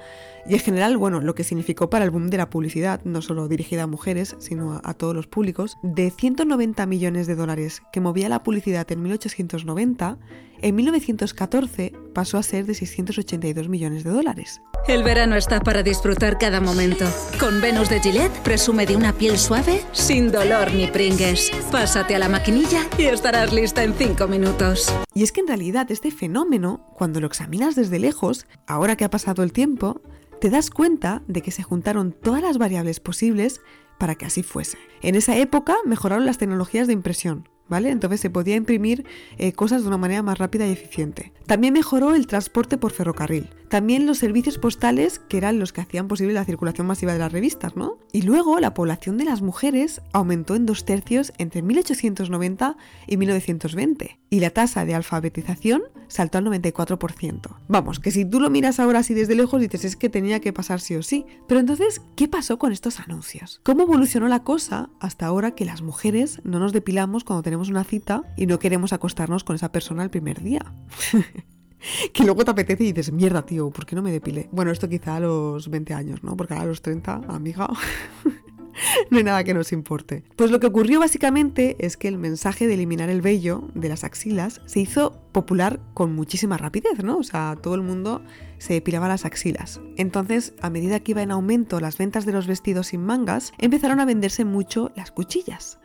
y 0.46 0.54
en 0.54 0.60
general, 0.60 0.96
bueno, 0.96 1.20
lo 1.20 1.34
que 1.34 1.42
significó 1.42 1.90
para 1.90 2.04
el 2.04 2.12
boom 2.12 2.30
de 2.30 2.36
la 2.36 2.50
publicidad, 2.50 3.00
no 3.04 3.20
solo 3.20 3.48
dirigida 3.48 3.82
a 3.82 3.88
mujeres, 3.88 4.36
sino 4.38 4.74
a, 4.74 4.80
a 4.84 4.94
todos 4.94 5.14
los 5.14 5.26
públicos, 5.26 5.76
de 5.82 6.10
190 6.10 6.86
millones 6.86 7.26
de 7.26 7.34
dólares 7.34 7.82
que 7.92 8.00
movía 8.00 8.28
la 8.28 8.44
publicidad 8.44 8.90
en 8.92 9.02
1890, 9.02 10.18
en 10.64 10.76
1914 10.76 11.92
pasó 12.14 12.38
a 12.38 12.42
ser 12.42 12.64
de 12.64 12.72
682 12.72 13.68
millones 13.68 14.02
de 14.02 14.10
dólares. 14.10 14.62
El 14.88 15.02
verano 15.02 15.36
está 15.36 15.60
para 15.60 15.82
disfrutar 15.82 16.38
cada 16.38 16.62
momento. 16.62 17.04
Con 17.38 17.60
Venus 17.60 17.90
de 17.90 18.00
Gillette 18.00 18.32
presume 18.42 18.86
de 18.86 18.96
una 18.96 19.12
piel 19.12 19.36
suave, 19.36 19.82
sin 19.92 20.32
dolor 20.32 20.72
ni 20.72 20.86
pringues. 20.86 21.52
Pásate 21.70 22.14
a 22.14 22.18
la 22.18 22.30
maquinilla 22.30 22.88
y 22.96 23.04
estarás 23.04 23.52
lista 23.52 23.84
en 23.84 23.92
5 23.92 24.26
minutos. 24.26 24.90
Y 25.12 25.22
es 25.22 25.32
que 25.32 25.42
en 25.42 25.48
realidad 25.48 25.90
este 25.90 26.10
fenómeno, 26.10 26.86
cuando 26.94 27.20
lo 27.20 27.26
examinas 27.26 27.74
desde 27.74 27.98
lejos, 27.98 28.46
ahora 28.66 28.96
que 28.96 29.04
ha 29.04 29.10
pasado 29.10 29.42
el 29.42 29.52
tiempo, 29.52 30.00
te 30.40 30.48
das 30.48 30.70
cuenta 30.70 31.22
de 31.26 31.42
que 31.42 31.50
se 31.50 31.62
juntaron 31.62 32.12
todas 32.12 32.40
las 32.40 32.56
variables 32.56 33.00
posibles 33.00 33.60
para 33.98 34.14
que 34.14 34.24
así 34.24 34.42
fuese. 34.42 34.78
En 35.02 35.14
esa 35.14 35.36
época 35.36 35.76
mejoraron 35.84 36.24
las 36.24 36.38
tecnologías 36.38 36.86
de 36.86 36.94
impresión, 36.94 37.50
¿vale? 37.68 37.90
Entonces 37.90 38.20
se 38.20 38.30
podía 38.30 38.56
imprimir 38.56 39.04
eh, 39.38 39.52
cosas 39.52 39.82
de 39.82 39.88
una 39.88 39.98
manera 39.98 40.22
más 40.22 40.38
rápida 40.38 40.66
y 40.66 40.72
eficiente. 40.72 41.32
También 41.46 41.74
mejoró 41.74 42.14
el 42.14 42.26
transporte 42.26 42.78
por 42.78 42.92
ferrocarril. 42.92 43.50
También 43.74 44.06
los 44.06 44.18
servicios 44.18 44.56
postales, 44.56 45.18
que 45.18 45.36
eran 45.36 45.58
los 45.58 45.72
que 45.72 45.80
hacían 45.80 46.06
posible 46.06 46.32
la 46.32 46.44
circulación 46.44 46.86
masiva 46.86 47.12
de 47.12 47.18
las 47.18 47.32
revistas, 47.32 47.74
¿no? 47.74 47.98
Y 48.12 48.22
luego 48.22 48.60
la 48.60 48.72
población 48.72 49.18
de 49.18 49.24
las 49.24 49.42
mujeres 49.42 50.00
aumentó 50.12 50.54
en 50.54 50.64
dos 50.64 50.84
tercios 50.84 51.32
entre 51.38 51.60
1890 51.60 52.76
y 53.08 53.16
1920. 53.16 54.20
Y 54.30 54.38
la 54.38 54.50
tasa 54.50 54.84
de 54.84 54.94
alfabetización 54.94 55.82
saltó 56.06 56.38
al 56.38 56.44
94%. 56.44 57.56
Vamos, 57.66 57.98
que 57.98 58.12
si 58.12 58.24
tú 58.24 58.38
lo 58.38 58.48
miras 58.48 58.78
ahora 58.78 59.00
así 59.00 59.12
desde 59.12 59.34
lejos 59.34 59.60
dices 59.60 59.84
es 59.84 59.96
que 59.96 60.08
tenía 60.08 60.38
que 60.38 60.52
pasar 60.52 60.80
sí 60.80 60.94
o 60.94 61.02
sí. 61.02 61.26
Pero 61.48 61.58
entonces, 61.58 62.00
¿qué 62.14 62.28
pasó 62.28 62.60
con 62.60 62.70
estos 62.70 63.00
anuncios? 63.00 63.60
¿Cómo 63.64 63.82
evolucionó 63.82 64.28
la 64.28 64.44
cosa 64.44 64.90
hasta 65.00 65.26
ahora 65.26 65.56
que 65.56 65.64
las 65.64 65.82
mujeres 65.82 66.40
no 66.44 66.60
nos 66.60 66.72
depilamos 66.72 67.24
cuando 67.24 67.42
tenemos 67.42 67.70
una 67.70 67.82
cita 67.82 68.22
y 68.36 68.46
no 68.46 68.60
queremos 68.60 68.92
acostarnos 68.92 69.42
con 69.42 69.56
esa 69.56 69.72
persona 69.72 70.04
el 70.04 70.10
primer 70.10 70.44
día? 70.44 70.64
que 72.12 72.24
luego 72.24 72.44
te 72.44 72.50
apetece 72.50 72.84
y 72.84 72.92
dices, 72.92 73.12
mierda, 73.12 73.44
tío, 73.44 73.70
¿por 73.70 73.86
qué 73.86 73.96
no 73.96 74.02
me 74.02 74.12
depilé? 74.12 74.48
Bueno, 74.52 74.70
esto 74.70 74.88
quizá 74.88 75.16
a 75.16 75.20
los 75.20 75.68
20 75.68 75.94
años, 75.94 76.22
¿no? 76.22 76.36
Porque 76.36 76.54
a 76.54 76.64
los 76.64 76.82
30, 76.82 77.22
amiga, 77.28 77.68
no 79.10 79.18
hay 79.18 79.24
nada 79.24 79.44
que 79.44 79.54
nos 79.54 79.72
importe. 79.72 80.24
Pues 80.36 80.50
lo 80.50 80.60
que 80.60 80.66
ocurrió 80.66 81.00
básicamente 81.00 81.76
es 81.78 81.96
que 81.96 82.08
el 82.08 82.18
mensaje 82.18 82.66
de 82.66 82.74
eliminar 82.74 83.08
el 83.08 83.22
vello 83.22 83.68
de 83.74 83.88
las 83.88 84.04
axilas 84.04 84.60
se 84.66 84.80
hizo 84.80 85.20
popular 85.32 85.80
con 85.94 86.14
muchísima 86.14 86.56
rapidez, 86.56 87.02
¿no? 87.02 87.18
O 87.18 87.22
sea, 87.22 87.56
todo 87.60 87.74
el 87.74 87.82
mundo 87.82 88.22
se 88.58 88.74
depilaba 88.74 89.08
las 89.08 89.24
axilas. 89.24 89.80
Entonces, 89.96 90.54
a 90.60 90.70
medida 90.70 91.00
que 91.00 91.12
iba 91.12 91.22
en 91.22 91.30
aumento 91.30 91.80
las 91.80 91.98
ventas 91.98 92.26
de 92.26 92.32
los 92.32 92.46
vestidos 92.46 92.88
sin 92.88 93.04
mangas, 93.04 93.52
empezaron 93.58 94.00
a 94.00 94.04
venderse 94.04 94.44
mucho 94.44 94.92
las 94.96 95.10
cuchillas. 95.10 95.78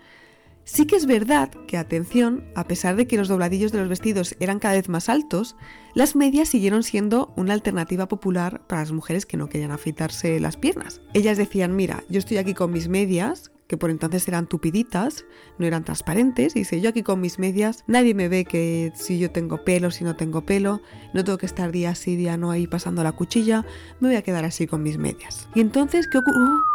Sí 0.72 0.86
que 0.86 0.96
es 0.96 1.08
verdad 1.08 1.50
que, 1.68 1.78
atención, 1.78 2.46
a 2.56 2.66
pesar 2.66 2.96
de 2.96 3.08
que 3.08 3.18
los 3.18 3.28
dobladillos 3.28 3.72
de 3.72 3.80
los 3.80 3.90
vestidos 3.90 4.36
eran 4.40 4.60
cada 4.60 4.76
vez 4.76 4.88
más 4.88 5.10
altos, 5.10 5.56
las 5.96 6.16
medias 6.16 6.50
siguieron 6.50 6.84
siendo 6.84 7.34
una 7.36 7.54
alternativa 7.54 8.08
popular 8.08 8.62
para 8.68 8.84
las 8.84 8.92
mujeres 8.92 9.26
que 9.26 9.36
no 9.36 9.50
querían 9.50 9.72
afeitarse 9.72 10.40
las 10.40 10.58
piernas. 10.58 11.02
Ellas 11.16 11.38
decían, 11.38 11.76
mira, 11.76 12.04
yo 12.08 12.20
estoy 12.20 12.38
aquí 12.38 12.54
con 12.54 12.72
mis 12.72 12.88
medias, 12.88 13.52
que 13.68 13.78
por 13.78 13.90
entonces 13.90 14.28
eran 14.28 14.46
tupiditas, 14.46 15.26
no 15.58 15.66
eran 15.66 15.84
transparentes, 15.84 16.56
y 16.56 16.60
dice, 16.60 16.80
yo 16.82 16.92
aquí 16.92 17.02
con 17.02 17.20
mis 17.20 17.40
medias, 17.40 17.84
nadie 17.88 18.14
me 18.14 18.30
ve 18.30 18.46
que 18.46 18.94
si 18.96 19.18
yo 19.18 19.32
tengo 19.32 19.64
pelo, 19.64 19.90
si 19.90 20.04
no 20.04 20.16
tengo 20.16 20.46
pelo, 20.46 20.82
no 21.16 21.24
tengo 21.24 21.40
que 21.40 21.48
estar 21.48 21.72
día 21.72 21.96
sí, 21.96 22.16
día 22.16 22.38
no 22.38 22.52
ahí 22.52 22.68
pasando 22.68 23.04
la 23.04 23.14
cuchilla, 23.14 23.66
me 24.00 24.10
voy 24.10 24.18
a 24.18 24.22
quedar 24.22 24.46
así 24.46 24.68
con 24.68 24.84
mis 24.84 25.00
medias. 25.00 25.50
Y 25.56 25.62
entonces, 25.62 26.08
¿qué 26.08 26.20
ocurrió? 26.20 26.69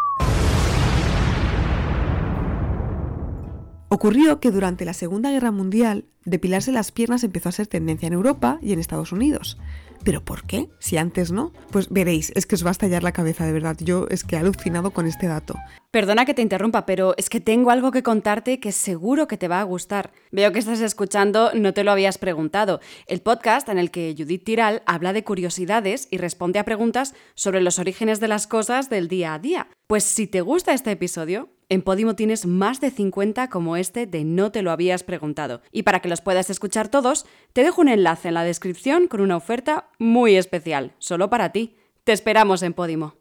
Ocurrió 3.95 4.41
que 4.41 4.51
durante 4.51 4.85
la 4.85 4.93
Segunda 4.93 5.31
Guerra 5.31 5.53
Mundial, 5.53 6.07
depilarse 6.25 6.73
las 6.73 6.91
piernas 6.91 7.23
empezó 7.23 7.49
a 7.49 7.53
ser 7.53 7.69
tendencia 7.69 8.09
en 8.09 8.13
Europa 8.13 8.59
y 8.61 8.73
en 8.73 8.81
Estados 8.81 9.13
Unidos. 9.13 9.57
¿Pero 10.03 10.25
por 10.25 10.43
qué? 10.49 10.69
Si 10.81 10.97
antes 10.97 11.31
no. 11.31 11.53
Pues 11.71 11.91
veréis, 11.91 12.33
es 12.35 12.45
que 12.45 12.57
os 12.57 12.65
va 12.65 12.71
a 12.71 12.73
estallar 12.73 13.05
la 13.05 13.13
cabeza 13.13 13.47
de 13.47 13.53
verdad. 13.53 13.77
Yo 13.79 14.09
es 14.11 14.25
que 14.25 14.35
he 14.35 14.39
alucinado 14.41 14.91
con 14.91 15.07
este 15.07 15.29
dato. 15.29 15.55
Perdona 15.93 16.25
que 16.25 16.35
te 16.35 16.43
interrumpa, 16.43 16.87
pero 16.87 17.15
es 17.19 17.31
que 17.31 17.41
tengo 17.41 17.71
algo 17.71 17.93
que 17.93 18.03
contarte 18.03 18.59
que 18.59 18.73
seguro 18.73 19.29
que 19.29 19.37
te 19.37 19.47
va 19.47 19.61
a 19.61 19.63
gustar. 19.63 20.11
Veo 20.33 20.51
que 20.51 20.59
estás 20.59 20.81
escuchando, 20.81 21.53
no 21.55 21.73
te 21.73 21.85
lo 21.85 21.93
habías 21.93 22.19
preguntado, 22.19 22.81
el 23.07 23.21
podcast 23.21 23.69
en 23.69 23.79
el 23.79 23.93
que 23.93 24.13
Judith 24.19 24.43
Tiral 24.43 24.83
habla 24.87 25.13
de 25.13 25.23
curiosidades 25.23 26.09
y 26.11 26.19
responde 26.19 26.59
a 26.59 26.65
preguntas 26.65 27.15
sobre 27.37 27.61
los 27.61 27.79
orígenes 27.79 28.19
de 28.19 28.27
las 28.27 28.49
cosas 28.49 28.91
del 28.91 29.07
día 29.07 29.35
a 29.35 29.39
día. 29.39 29.69
Pues 29.87 30.03
si 30.03 30.27
te 30.27 30.41
gusta 30.41 30.75
este 30.75 30.91
episodio, 30.91 31.51
en 31.69 31.83
Podimo 31.83 32.15
tienes 32.15 32.47
más 32.47 32.81
de 32.81 32.91
50 32.91 33.49
como 33.49 33.77
este 33.77 34.07
de 34.07 34.25
No 34.25 34.53
te 34.53 34.63
lo 34.63 34.71
habías 34.71 35.03
preguntado. 35.03 35.63
Y 35.73 35.83
para 35.83 36.01
que 36.01 36.09
los 36.09 36.21
puedas 36.21 36.51
escuchar 36.51 36.89
todos, 36.89 37.27
te 37.53 37.63
dejo 37.63 37.81
un 37.81 37.89
enlace 37.89 38.29
en 38.29 38.35
la 38.35 38.45
descripción 38.45 39.09
con 39.09 39.21
una 39.21 39.37
oferta 39.37 39.91
muy 39.99 40.37
especial, 40.37 40.93
solo 40.99 41.31
para 41.31 41.53
ti. 41.53 41.77
Te 42.05 42.13
esperamos 42.13 42.63
en 42.63 42.75
Podimo. 42.75 43.15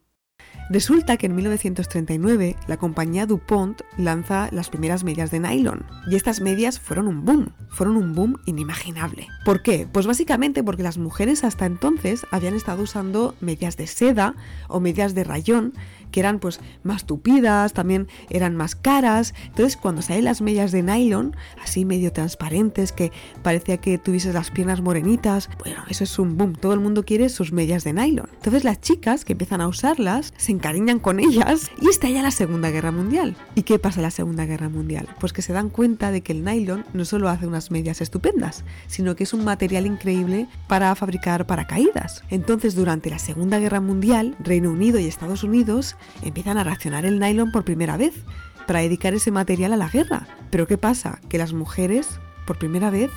Resulta 0.69 1.17
que 1.17 1.25
en 1.25 1.35
1939 1.35 2.55
la 2.67 2.77
compañía 2.77 3.25
DuPont 3.25 3.81
lanza 3.97 4.49
las 4.51 4.69
primeras 4.69 5.03
medias 5.03 5.29
de 5.29 5.39
nylon 5.39 5.85
y 6.09 6.15
estas 6.15 6.39
medias 6.39 6.79
fueron 6.79 7.07
un 7.07 7.25
boom, 7.25 7.53
fueron 7.69 7.97
un 7.97 8.13
boom 8.13 8.37
inimaginable. 8.45 9.27
¿Por 9.43 9.61
qué? 9.61 9.87
Pues 9.91 10.07
básicamente 10.07 10.63
porque 10.63 10.83
las 10.83 10.97
mujeres 10.97 11.43
hasta 11.43 11.65
entonces 11.65 12.25
habían 12.31 12.55
estado 12.55 12.83
usando 12.83 13.35
medias 13.41 13.75
de 13.75 13.87
seda 13.87 14.35
o 14.69 14.79
medias 14.79 15.13
de 15.13 15.25
rayón 15.25 15.73
que 16.13 16.19
eran 16.19 16.39
pues 16.39 16.61
más 16.83 17.05
tupidas, 17.05 17.73
también 17.73 18.07
eran 18.29 18.55
más 18.55 18.75
caras. 18.75 19.33
Entonces 19.47 19.75
cuando 19.75 20.01
salen 20.01 20.23
las 20.23 20.41
medias 20.41 20.71
de 20.71 20.83
nylon, 20.83 21.35
así 21.61 21.83
medio 21.83 22.13
transparentes, 22.13 22.93
que 22.93 23.11
parecía 23.41 23.77
que 23.77 23.97
tuvieses 23.97 24.33
las 24.33 24.51
piernas 24.51 24.81
morenitas, 24.81 25.49
bueno, 25.59 25.83
eso 25.89 26.03
es 26.03 26.19
un 26.19 26.37
boom, 26.37 26.53
todo 26.53 26.73
el 26.73 26.79
mundo 26.79 27.03
quiere 27.03 27.27
sus 27.29 27.51
medias 27.51 27.83
de 27.83 27.93
nylon. 27.93 28.29
Entonces 28.35 28.63
las 28.63 28.79
chicas 28.79 29.25
que 29.25 29.33
empiezan 29.33 29.59
a 29.59 29.67
usarlas 29.67 30.33
se 30.37 30.51
encariñan 30.51 30.99
con 30.99 31.19
ellas 31.19 31.71
y 31.81 31.89
estalla 31.89 32.21
la 32.21 32.31
Segunda 32.31 32.69
Guerra 32.69 32.91
Mundial. 32.91 33.35
¿Y 33.55 33.63
qué 33.63 33.79
pasa 33.79 33.99
en 33.99 34.03
la 34.03 34.11
Segunda 34.11 34.45
Guerra 34.45 34.69
Mundial? 34.69 35.09
Pues 35.19 35.33
que 35.33 35.41
se 35.41 35.51
dan 35.51 35.69
cuenta 35.69 36.11
de 36.11 36.21
que 36.21 36.33
el 36.33 36.45
nylon 36.45 36.85
no 36.93 37.05
solo 37.05 37.27
hace 37.27 37.47
unas 37.47 37.71
medias 37.71 38.01
estupendas, 38.01 38.63
sino 38.85 39.15
que 39.15 39.23
es 39.23 39.33
un 39.33 39.43
material 39.43 39.87
increíble 39.87 40.47
para 40.67 40.93
fabricar 40.93 41.47
paracaídas. 41.47 42.23
Entonces 42.29 42.75
durante 42.75 43.09
la 43.09 43.17
Segunda 43.17 43.57
Guerra 43.57 43.81
Mundial, 43.81 44.35
Reino 44.39 44.69
Unido 44.69 44.99
y 44.99 45.07
Estados 45.07 45.43
Unidos 45.43 45.95
empiezan 46.21 46.57
a 46.57 46.63
racionar 46.63 47.05
el 47.05 47.19
nylon 47.19 47.51
por 47.51 47.63
primera 47.63 47.97
vez 47.97 48.13
para 48.65 48.79
dedicar 48.79 49.13
ese 49.13 49.31
material 49.31 49.73
a 49.73 49.77
la 49.77 49.89
guerra. 49.89 50.27
Pero 50.49 50.67
¿qué 50.67 50.77
pasa? 50.77 51.19
Que 51.29 51.37
las 51.37 51.53
mujeres, 51.53 52.19
por 52.45 52.57
primera 52.57 52.89
vez, 52.89 53.11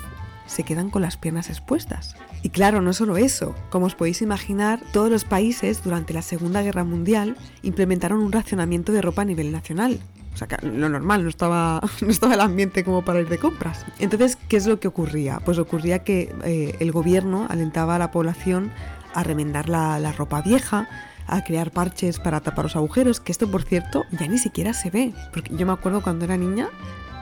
se 0.45 0.63
quedan 0.63 0.89
con 0.89 1.01
las 1.01 1.17
piernas 1.17 1.49
expuestas. 1.49 2.15
Y 2.41 2.49
claro, 2.49 2.81
no 2.81 2.93
solo 2.93 3.17
eso, 3.17 3.55
como 3.69 3.85
os 3.85 3.95
podéis 3.95 4.21
imaginar, 4.21 4.81
todos 4.93 5.09
los 5.09 5.25
países 5.25 5.83
durante 5.83 6.13
la 6.13 6.21
Segunda 6.21 6.61
Guerra 6.61 6.83
Mundial 6.83 7.35
implementaron 7.63 8.19
un 8.19 8.31
racionamiento 8.31 8.91
de 8.91 9.01
ropa 9.01 9.23
a 9.23 9.25
nivel 9.25 9.51
nacional. 9.51 9.99
O 10.33 10.37
sea, 10.37 10.47
lo 10.61 10.87
normal, 10.87 11.23
no 11.23 11.29
estaba, 11.29 11.81
no 12.01 12.09
estaba 12.09 12.35
el 12.35 12.41
ambiente 12.41 12.83
como 12.83 13.03
para 13.03 13.19
ir 13.19 13.27
de 13.27 13.37
compras. 13.37 13.85
Entonces, 13.99 14.37
¿qué 14.47 14.57
es 14.57 14.67
lo 14.67 14.79
que 14.79 14.87
ocurría? 14.87 15.39
Pues 15.43 15.57
ocurría 15.57 15.99
que 15.99 16.33
eh, 16.43 16.75
el 16.79 16.91
gobierno 16.91 17.47
alentaba 17.49 17.95
a 17.95 17.99
la 17.99 18.11
población 18.11 18.71
a 19.13 19.23
remendar 19.23 19.67
la 19.67 20.11
ropa 20.11 20.41
vieja, 20.41 20.87
a 21.27 21.43
crear 21.43 21.71
parches 21.71 22.19
para 22.19 22.41
tapar 22.41 22.65
los 22.65 22.75
agujeros, 22.75 23.19
que 23.19 23.31
esto 23.31 23.49
por 23.49 23.63
cierto 23.63 24.05
ya 24.11 24.27
ni 24.27 24.37
siquiera 24.37 24.73
se 24.73 24.89
ve, 24.89 25.13
porque 25.33 25.55
yo 25.55 25.65
me 25.65 25.73
acuerdo 25.73 26.01
cuando 26.01 26.25
era 26.25 26.37
niña 26.37 26.69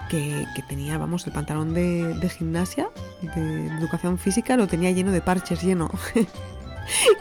que, 0.09 0.45
que 0.55 0.61
tenía, 0.61 0.97
vamos, 0.97 1.25
el 1.25 1.33
pantalón 1.33 1.73
de, 1.73 2.13
de 2.13 2.29
gimnasia, 2.29 2.89
de 3.21 3.67
educación 3.79 4.17
física, 4.17 4.55
lo 4.55 4.67
tenía 4.67 4.91
lleno 4.91 5.11
de 5.11 5.21
parches, 5.21 5.63
lleno. 5.63 5.89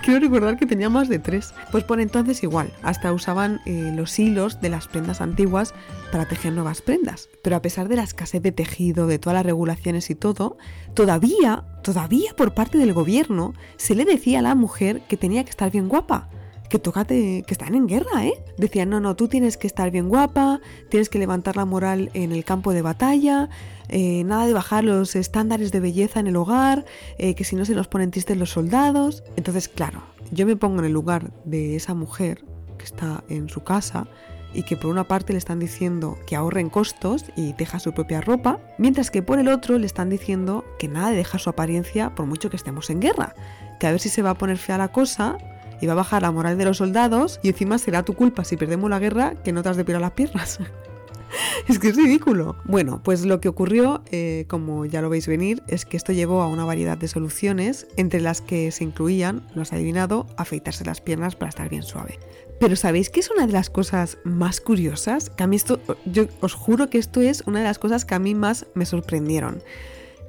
Quiero 0.02 0.20
recordar 0.20 0.58
que 0.58 0.66
tenía 0.66 0.90
más 0.90 1.08
de 1.08 1.18
tres. 1.18 1.54
Pues 1.70 1.84
por 1.84 2.00
entonces 2.00 2.42
igual, 2.42 2.72
hasta 2.82 3.12
usaban 3.12 3.60
eh, 3.64 3.92
los 3.94 4.18
hilos 4.18 4.60
de 4.60 4.68
las 4.68 4.88
prendas 4.88 5.20
antiguas 5.20 5.74
para 6.12 6.28
tejer 6.28 6.52
nuevas 6.52 6.82
prendas. 6.82 7.28
Pero 7.42 7.56
a 7.56 7.62
pesar 7.62 7.88
de 7.88 7.96
la 7.96 8.02
escasez 8.02 8.42
de 8.42 8.52
tejido, 8.52 9.06
de 9.06 9.18
todas 9.18 9.34
las 9.34 9.46
regulaciones 9.46 10.10
y 10.10 10.14
todo, 10.14 10.58
todavía, 10.94 11.64
todavía 11.82 12.34
por 12.36 12.54
parte 12.54 12.78
del 12.78 12.92
gobierno 12.92 13.54
se 13.76 13.94
le 13.94 14.04
decía 14.04 14.40
a 14.40 14.42
la 14.42 14.54
mujer 14.54 15.02
que 15.08 15.16
tenía 15.16 15.44
que 15.44 15.50
estar 15.50 15.70
bien 15.70 15.88
guapa 15.88 16.28
que 16.75 16.81
tócate, 16.81 17.45
que 17.47 17.54
están 17.54 17.76
en 17.76 17.87
guerra, 17.87 18.26
¿eh? 18.26 18.35
Decían, 18.57 18.90
no, 18.90 18.99
no, 18.99 19.14
tú 19.14 19.28
tienes 19.28 19.57
que 19.57 19.69
estar 19.69 19.93
bien 19.93 20.09
guapa, 20.09 20.61
tienes 20.88 21.09
que 21.09 21.21
levantar 21.21 21.54
la 21.54 21.64
moral 21.64 22.11
en 22.14 22.33
el 22.33 22.45
campo 22.45 22.73
de 22.73 22.83
batalla, 22.83 23.49
eh, 23.88 24.25
nada 24.25 24.45
de 24.45 24.52
bajar 24.52 24.83
los 24.83 25.14
estándares 25.14 25.71
de 25.71 25.78
belleza 25.78 26.19
en 26.19 26.26
el 26.26 26.35
hogar, 26.35 26.85
eh, 27.16 27.37
que 27.37 27.45
si 27.45 27.54
no 27.54 27.64
se 27.64 27.76
nos 27.76 27.87
ponen 27.87 28.11
tristes 28.11 28.37
los 28.37 28.50
soldados. 28.50 29.23
Entonces, 29.37 29.69
claro, 29.69 30.02
yo 30.33 30.47
me 30.47 30.57
pongo 30.57 30.81
en 30.81 30.87
el 30.87 30.93
lugar 30.93 31.31
de 31.45 31.76
esa 31.76 31.95
mujer 31.95 32.45
que 32.76 32.85
está 32.85 33.23
en 33.28 33.49
su 33.49 33.62
casa 33.62 34.09
y 34.52 34.64
que 34.64 34.76
por 34.76 34.90
una 34.90 35.04
parte 35.04 35.33
le 35.33 35.38
están 35.38 35.61
diciendo 35.61 36.19
que 36.26 36.35
ahorren 36.35 36.71
costos 36.71 37.26
y 37.37 37.52
deja 37.52 37.78
su 37.78 37.93
propia 37.93 38.21
ropa, 38.21 38.59
mientras 38.78 39.12
que 39.12 39.23
por 39.23 39.38
el 39.38 39.47
otro 39.47 39.78
le 39.78 39.87
están 39.87 40.11
diciendo 40.11 40.64
que 40.81 40.88
nada 40.88 41.11
de 41.11 41.19
dejar 41.19 41.40
su 41.40 41.50
apariencia 41.50 42.16
por 42.16 42.26
mucho 42.26 42.50
que 42.50 42.57
estemos 42.57 42.90
en 42.90 42.99
guerra, 42.99 43.37
que 43.78 43.87
a 43.87 43.93
ver 43.93 44.00
si 44.00 44.09
se 44.09 44.23
va 44.23 44.31
a 44.31 44.38
poner 44.38 44.59
fea 44.59 44.76
la 44.76 44.88
cosa 44.88 45.38
y 45.81 45.87
va 45.87 45.93
a 45.93 45.97
bajar 45.97 46.23
la 46.23 46.33
moral 46.33 46.59
de 46.59 46.64
los 46.64 46.78
soldados 46.78 47.40
y 47.43 47.49
encima 47.49 47.78
será 47.78 48.02
tu 48.02 48.14
culpa 48.14 48.45
si 48.45 48.57
perdemos 48.57 48.90
la 48.90 48.99
guerra 48.99 49.35
que 49.43 49.52
no 49.52 49.62
te 49.62 49.69
has 49.69 49.76
de 49.76 49.85
pirar 49.85 50.00
las 50.00 50.12
piernas. 50.12 50.59
es 51.69 51.78
que 51.78 51.88
es 51.88 51.97
ridículo. 51.97 52.57
Bueno, 52.64 53.00
pues 53.02 53.25
lo 53.25 53.40
que 53.40 53.49
ocurrió, 53.49 54.02
eh, 54.11 54.45
como 54.49 54.87
ya 54.87 55.02
lo 55.02 55.11
veis 55.11 55.26
venir, 55.26 55.62
es 55.66 55.85
que 55.85 55.97
esto 55.97 56.12
llevó 56.12 56.43
a 56.43 56.49
una 56.49 56.64
variedad 56.64 56.99
de 56.99 57.09
soluciones, 57.09 57.87
entre 57.97 58.21
las 58.21 58.40
que 58.40 58.71
se 58.71 58.85
incluían, 58.85 59.47
lo 59.54 59.62
has 59.62 59.73
adivinado, 59.73 60.26
afeitarse 60.37 60.85
las 60.85 61.00
piernas 61.00 61.37
para 61.37 61.50
estar 61.50 61.69
bien 61.69 61.83
suave. 61.83 62.19
Pero 62.61 62.76
¿sabéis 62.76 63.11
qué 63.11 63.21
es 63.21 63.31
una 63.31 63.47
de 63.47 63.52
las 63.52 63.69
cosas 63.69 64.19
más 64.25 64.61
curiosas? 64.61 65.31
Que 65.31 65.43
a 65.43 65.47
mí 65.47 65.57
esto, 65.57 65.81
yo 66.04 66.26
os 66.40 66.54
juro 66.54 66.88
que 66.88 66.99
esto 66.99 67.21
es 67.21 67.43
una 67.47 67.59
de 67.59 67.64
las 67.64 67.78
cosas 67.78 68.04
que 68.04 68.14
a 68.14 68.19
mí 68.19 68.35
más 68.35 68.66
me 68.75 68.87
sorprendieron. 68.87 69.62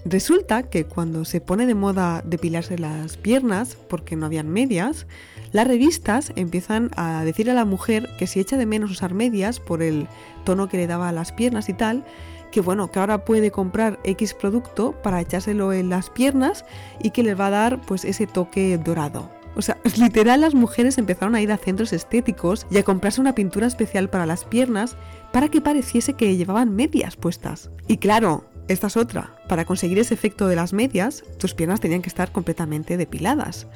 Resulta 0.05 0.63
que 0.63 0.85
cuando 0.85 1.25
se 1.25 1.41
pone 1.41 1.65
de 1.65 1.73
moda 1.73 2.23
depilarse 2.25 2.77
las 2.77 3.17
piernas, 3.17 3.75
porque 3.89 4.15
no 4.15 4.27
habían 4.27 4.49
medias, 4.49 5.07
las 5.55 5.69
revistas 5.69 6.33
empiezan 6.35 6.91
a 6.97 7.23
decir 7.23 7.49
a 7.49 7.53
la 7.53 7.63
mujer 7.63 8.09
que 8.19 8.27
si 8.27 8.41
echa 8.41 8.57
de 8.57 8.65
menos 8.65 8.91
usar 8.91 9.13
medias 9.13 9.61
por 9.61 9.81
el 9.81 10.09
tono 10.43 10.67
que 10.67 10.75
le 10.75 10.85
daba 10.85 11.07
a 11.07 11.13
las 11.13 11.31
piernas 11.31 11.69
y 11.69 11.73
tal, 11.73 12.03
que 12.51 12.59
bueno, 12.59 12.91
que 12.91 12.99
ahora 12.99 13.23
puede 13.23 13.51
comprar 13.51 13.97
X 14.03 14.33
producto 14.33 14.91
para 15.01 15.21
echárselo 15.21 15.71
en 15.71 15.89
las 15.89 16.09
piernas 16.09 16.65
y 17.01 17.11
que 17.11 17.23
le 17.23 17.35
va 17.35 17.47
a 17.47 17.51
dar 17.51 17.81
pues 17.83 18.03
ese 18.03 18.27
toque 18.27 18.77
dorado. 18.77 19.29
O 19.55 19.61
sea, 19.61 19.77
literal 19.97 20.41
las 20.41 20.55
mujeres 20.55 20.97
empezaron 20.97 21.35
a 21.35 21.41
ir 21.41 21.53
a 21.53 21.57
centros 21.57 21.93
estéticos 21.93 22.67
y 22.69 22.77
a 22.77 22.83
comprarse 22.83 23.21
una 23.21 23.33
pintura 23.33 23.65
especial 23.65 24.09
para 24.09 24.25
las 24.25 24.43
piernas 24.43 24.97
para 25.31 25.47
que 25.47 25.61
pareciese 25.61 26.15
que 26.15 26.35
llevaban 26.35 26.75
medias 26.75 27.15
puestas. 27.15 27.69
Y 27.87 27.95
claro, 27.95 28.43
esta 28.67 28.87
es 28.87 28.97
otra. 28.97 29.35
Para 29.47 29.63
conseguir 29.63 29.99
ese 29.99 30.15
efecto 30.15 30.47
de 30.47 30.55
las 30.55 30.73
medias, 30.73 31.23
tus 31.37 31.53
piernas 31.53 31.79
tenían 31.79 32.01
que 32.01 32.09
estar 32.09 32.31
completamente 32.31 32.97
depiladas. 32.97 33.67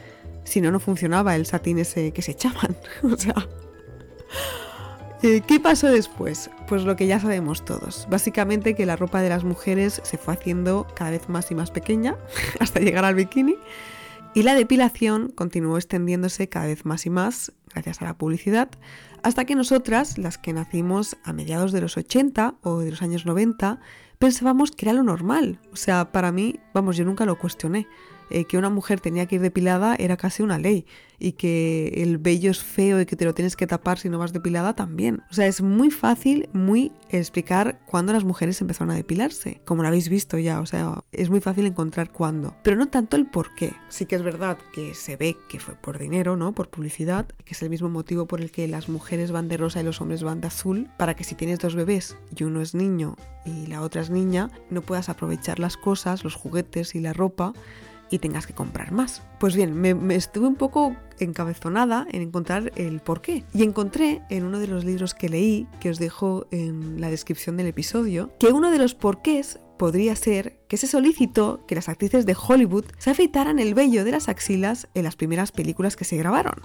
Si 0.50 0.62
no, 0.62 0.72
no 0.72 0.80
funcionaba 0.80 1.36
el 1.36 1.46
satín 1.46 1.78
ese 1.78 2.12
que 2.12 2.24
se 2.24 2.32
echaban. 2.32 2.76
o 3.04 3.16
sea... 3.16 3.36
Eh, 5.22 5.42
¿Qué 5.46 5.60
pasó 5.60 5.88
después? 5.88 6.50
Pues 6.68 6.86
lo 6.86 6.96
que 6.96 7.06
ya 7.06 7.20
sabemos 7.20 7.66
todos. 7.66 8.08
Básicamente 8.10 8.74
que 8.74 8.88
la 8.88 8.96
ropa 8.96 9.22
de 9.22 9.30
las 9.30 9.44
mujeres 9.44 10.02
se 10.04 10.18
fue 10.18 10.34
haciendo 10.34 10.88
cada 10.96 11.12
vez 11.12 11.30
más 11.30 11.52
y 11.52 11.56
más 11.56 11.70
pequeña 11.70 12.16
hasta 12.60 12.80
llegar 12.80 13.06
al 13.06 13.14
bikini. 13.14 13.58
Y 14.34 14.42
la 14.42 14.56
depilación 14.56 15.30
continuó 15.30 15.78
extendiéndose 15.78 16.50
cada 16.50 16.66
vez 16.66 16.84
más 16.84 17.06
y 17.06 17.12
más 17.12 17.52
gracias 17.72 18.02
a 18.02 18.06
la 18.06 18.18
publicidad, 18.18 18.70
hasta 19.22 19.46
que 19.46 19.54
nosotras, 19.54 20.18
las 20.18 20.40
que 20.40 20.54
nacimos 20.54 21.16
a 21.24 21.32
mediados 21.32 21.72
de 21.74 21.82
los 21.82 21.96
80 21.96 22.56
o 22.64 22.80
de 22.80 22.90
los 22.90 23.04
años 23.04 23.28
90, 23.28 23.80
pensábamos 24.18 24.72
que 24.72 24.86
era 24.86 24.94
lo 24.94 25.04
normal. 25.04 25.60
O 25.72 25.76
sea, 25.76 26.12
para 26.12 26.32
mí, 26.32 26.60
vamos, 26.74 26.98
yo 26.98 27.06
nunca 27.06 27.26
lo 27.26 27.38
cuestioné. 27.38 27.88
Eh, 28.30 28.46
que 28.46 28.58
una 28.58 28.70
mujer 28.70 29.00
tenía 29.00 29.26
que 29.26 29.36
ir 29.36 29.42
depilada 29.42 29.96
era 29.96 30.18
casi 30.18 30.44
una 30.44 30.58
ley 30.58 30.86
y 31.20 31.34
que 31.34 31.92
el 31.98 32.18
vello 32.18 32.50
es 32.50 32.64
feo 32.64 33.02
y 33.02 33.06
que 33.06 33.16
te 33.16 33.26
lo 33.26 33.34
tienes 33.34 33.56
que 33.56 33.68
tapar 33.68 34.00
si 34.00 34.10
no 34.10 34.18
vas 34.18 34.34
depilada 34.34 34.74
también. 34.74 35.22
O 35.30 35.34
sea, 35.34 35.48
es 35.48 35.62
muy 35.62 35.92
fácil, 35.92 36.50
muy 36.54 36.92
explicar 37.10 37.80
cuándo 37.86 38.14
las 38.14 38.24
mujeres 38.24 38.62
empezaron 38.62 38.92
a 38.92 38.96
depilarse, 38.96 39.62
como 39.66 39.82
lo 39.82 39.90
habéis 39.90 40.10
visto 40.10 40.38
ya, 40.38 40.62
o 40.62 40.66
sea, 40.66 41.04
es 41.12 41.30
muy 41.30 41.42
fácil 41.42 41.66
encontrar 41.66 42.12
cuándo, 42.12 42.56
pero 42.64 42.78
no 42.78 42.88
tanto 42.88 43.18
el 43.18 43.26
por 43.26 43.54
qué. 43.56 43.74
Sí 43.90 44.06
que 44.06 44.16
es 44.16 44.24
verdad 44.24 44.58
que 44.74 44.94
se 44.94 45.18
ve 45.18 45.38
que 45.50 45.60
fue 45.60 45.76
por 45.76 46.00
dinero, 46.00 46.38
¿no? 46.38 46.54
Por 46.54 46.70
publicidad, 46.70 47.28
que 47.44 47.54
es 47.54 47.62
el 47.62 47.70
mismo 47.70 47.90
motivo 47.90 48.26
por 48.26 48.42
el 48.42 48.52
que 48.52 48.68
las 48.68 48.90
mujeres 48.90 49.32
van 49.32 49.48
de 49.50 49.58
rosa 49.58 49.82
y 49.82 49.84
los 49.84 50.00
hombres 50.02 50.24
van 50.24 50.42
de 50.42 50.48
azul, 50.48 50.90
para 50.98 51.16
que 51.16 51.24
si 51.24 51.36
tienes 51.36 51.60
dos 51.60 51.76
bebés 51.76 52.16
y 52.36 52.44
uno 52.44 52.62
es 52.62 52.74
niño 52.74 53.16
y 53.46 53.68
la 53.68 53.82
otra 53.82 54.02
es 54.02 54.10
niña, 54.10 54.50
no 54.70 54.82
puedas 54.82 55.10
aprovechar 55.10 55.60
las 55.60 55.76
cosas, 55.76 56.24
los 56.24 56.36
juguetes 56.36 56.96
y 56.96 57.00
la 57.00 57.14
ropa 57.14 57.54
y 58.10 58.20
tengas 58.20 58.48
que 58.48 58.54
comprar 58.54 58.92
más. 58.92 59.24
Pues 59.40 59.56
bien, 59.56 59.74
me, 59.76 60.16
estuve 60.16 60.48
un 60.48 60.56
poco 60.56 60.96
encabezonada 61.20 62.08
en 62.12 62.22
encontrar 62.22 62.72
el 62.76 63.00
por 63.00 63.22
qué. 63.22 63.44
Y 63.54 63.64
encontré 63.64 64.22
en 64.30 64.46
uno 64.46 64.60
de 64.60 64.68
los 64.68 64.86
libros 64.86 65.14
que 65.14 65.30
leí, 65.30 65.68
que 65.80 65.90
os 65.90 66.00
dejo 66.00 66.48
en 66.52 67.00
la 67.02 67.10
descripción 67.10 67.58
del 67.58 67.68
episodio, 67.68 68.32
que 68.40 68.48
uno 68.48 68.72
de 68.72 68.78
los 68.78 68.96
porqués 68.96 69.60
podría 69.78 70.16
ser 70.16 70.60
que 70.68 70.78
se 70.78 70.88
solicitó 70.88 71.66
que 71.66 71.76
las 71.76 71.88
actrices 71.88 72.26
de 72.26 72.36
Hollywood 72.36 72.86
se 72.98 73.12
afeitaran 73.12 73.60
el 73.60 73.74
vello 73.74 74.04
de 74.04 74.12
las 74.12 74.28
axilas 74.28 74.90
en 74.94 75.06
las 75.06 75.16
primeras 75.16 75.52
películas 75.52 75.96
que 75.96 76.06
se 76.06 76.18
grabaron. 76.18 76.62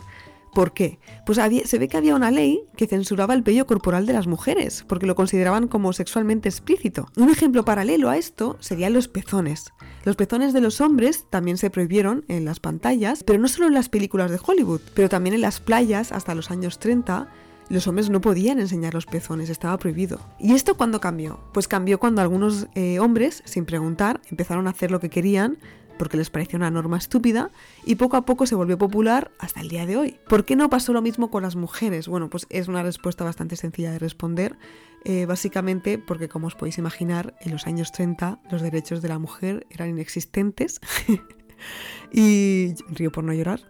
¿Por 0.55 0.73
qué? 0.73 1.01
Pues 1.27 1.41
se 1.65 1.79
ve 1.79 1.89
que 1.89 1.97
había 1.97 2.15
una 2.15 2.31
ley 2.31 2.63
que 2.77 2.87
censuraba 2.87 3.35
el 3.35 3.43
vello 3.43 3.67
corporal 3.67 4.07
de 4.07 4.13
las 4.13 4.29
mujeres, 4.29 4.85
porque 4.89 5.07
lo 5.07 5.17
consideraban 5.17 5.67
como 5.67 5.93
sexualmente 5.93 6.49
explícito. 6.49 7.09
Un 7.17 7.29
ejemplo 7.29 7.65
paralelo 7.65 8.09
a 8.09 8.17
esto 8.17 8.57
serían 8.61 8.93
los 8.93 9.09
pezones. 9.09 9.73
Los 10.05 10.17
pezones 10.17 10.53
de 10.53 10.61
los 10.61 10.81
hombres 10.81 11.27
también 11.29 11.57
se 11.57 11.71
prohibieron 11.71 12.25
en 12.29 12.45
las 12.45 12.61
pantallas, 12.61 13.25
pero 13.25 13.41
no 13.41 13.49
solo 13.49 13.67
en 13.67 13.75
las 13.75 13.89
películas 13.89 14.31
de 14.31 14.39
Hollywood, 14.45 14.81
pero 14.95 15.09
también 15.09 15.35
en 15.35 15.41
las 15.41 15.61
playas 15.61 16.13
hasta 16.13 16.35
los 16.35 16.51
años 16.51 16.79
30 16.79 17.29
los 17.71 17.87
hombres 17.87 18.11
no 18.11 18.21
podían 18.21 18.59
enseñar 18.59 18.95
los 18.95 19.07
pezones, 19.07 19.49
estaba 19.49 19.79
prohibido. 19.79 20.21
¿Y 20.39 20.53
esto 20.53 20.77
cuándo 20.77 21.01
cambió? 21.01 21.41
Pues 21.53 21.67
cambió 21.67 21.99
cuando 21.99 22.21
algunos 22.21 22.67
eh, 22.75 22.99
hombres, 22.99 23.43
sin 23.47 23.65
preguntar, 23.65 24.21
empezaron 24.31 24.67
a 24.67 24.71
hacer 24.71 24.91
lo 24.91 25.01
que 25.01 25.09
querían 25.09 25.59
porque 25.99 26.17
les 26.17 26.31
parecía 26.31 26.57
una 26.57 26.71
norma 26.71 26.99
estúpida 26.99 27.51
y 27.85 27.97
poco 27.97 28.17
a 28.17 28.25
poco 28.25 28.47
se 28.47 28.55
volvió 28.55 28.79
popular 28.79 29.31
hasta 29.39 29.61
el 29.61 29.69
día 29.69 29.87
de 29.87 29.97
hoy. 29.97 30.17
¿Por 30.29 30.45
qué 30.45 30.57
no 30.57 30.71
pasó 30.71 30.93
lo 30.93 31.03
mismo 31.03 31.31
con 31.31 31.43
las 31.43 31.57
mujeres? 31.57 32.09
Bueno, 32.09 32.31
pues 32.31 32.47
es 32.51 32.69
una 32.69 32.83
respuesta 32.83 33.25
bastante 33.25 33.57
sencilla 33.57 33.93
de 33.93 33.99
responder, 33.99 34.57
eh, 35.05 35.27
básicamente 35.27 35.99
porque 35.99 36.29
como 36.29 36.47
os 36.47 36.55
podéis 36.55 36.79
imaginar, 36.79 37.35
en 37.41 37.53
los 37.53 37.67
años 37.67 37.93
30 37.93 38.41
los 38.51 38.63
derechos 38.63 39.03
de 39.03 39.09
la 39.09 39.19
mujer 39.19 39.67
eran 39.71 39.91
inexistentes 39.91 40.81
y 42.13 42.75
río 42.91 43.13
por 43.13 43.25
no 43.25 43.33
llorar 43.33 43.61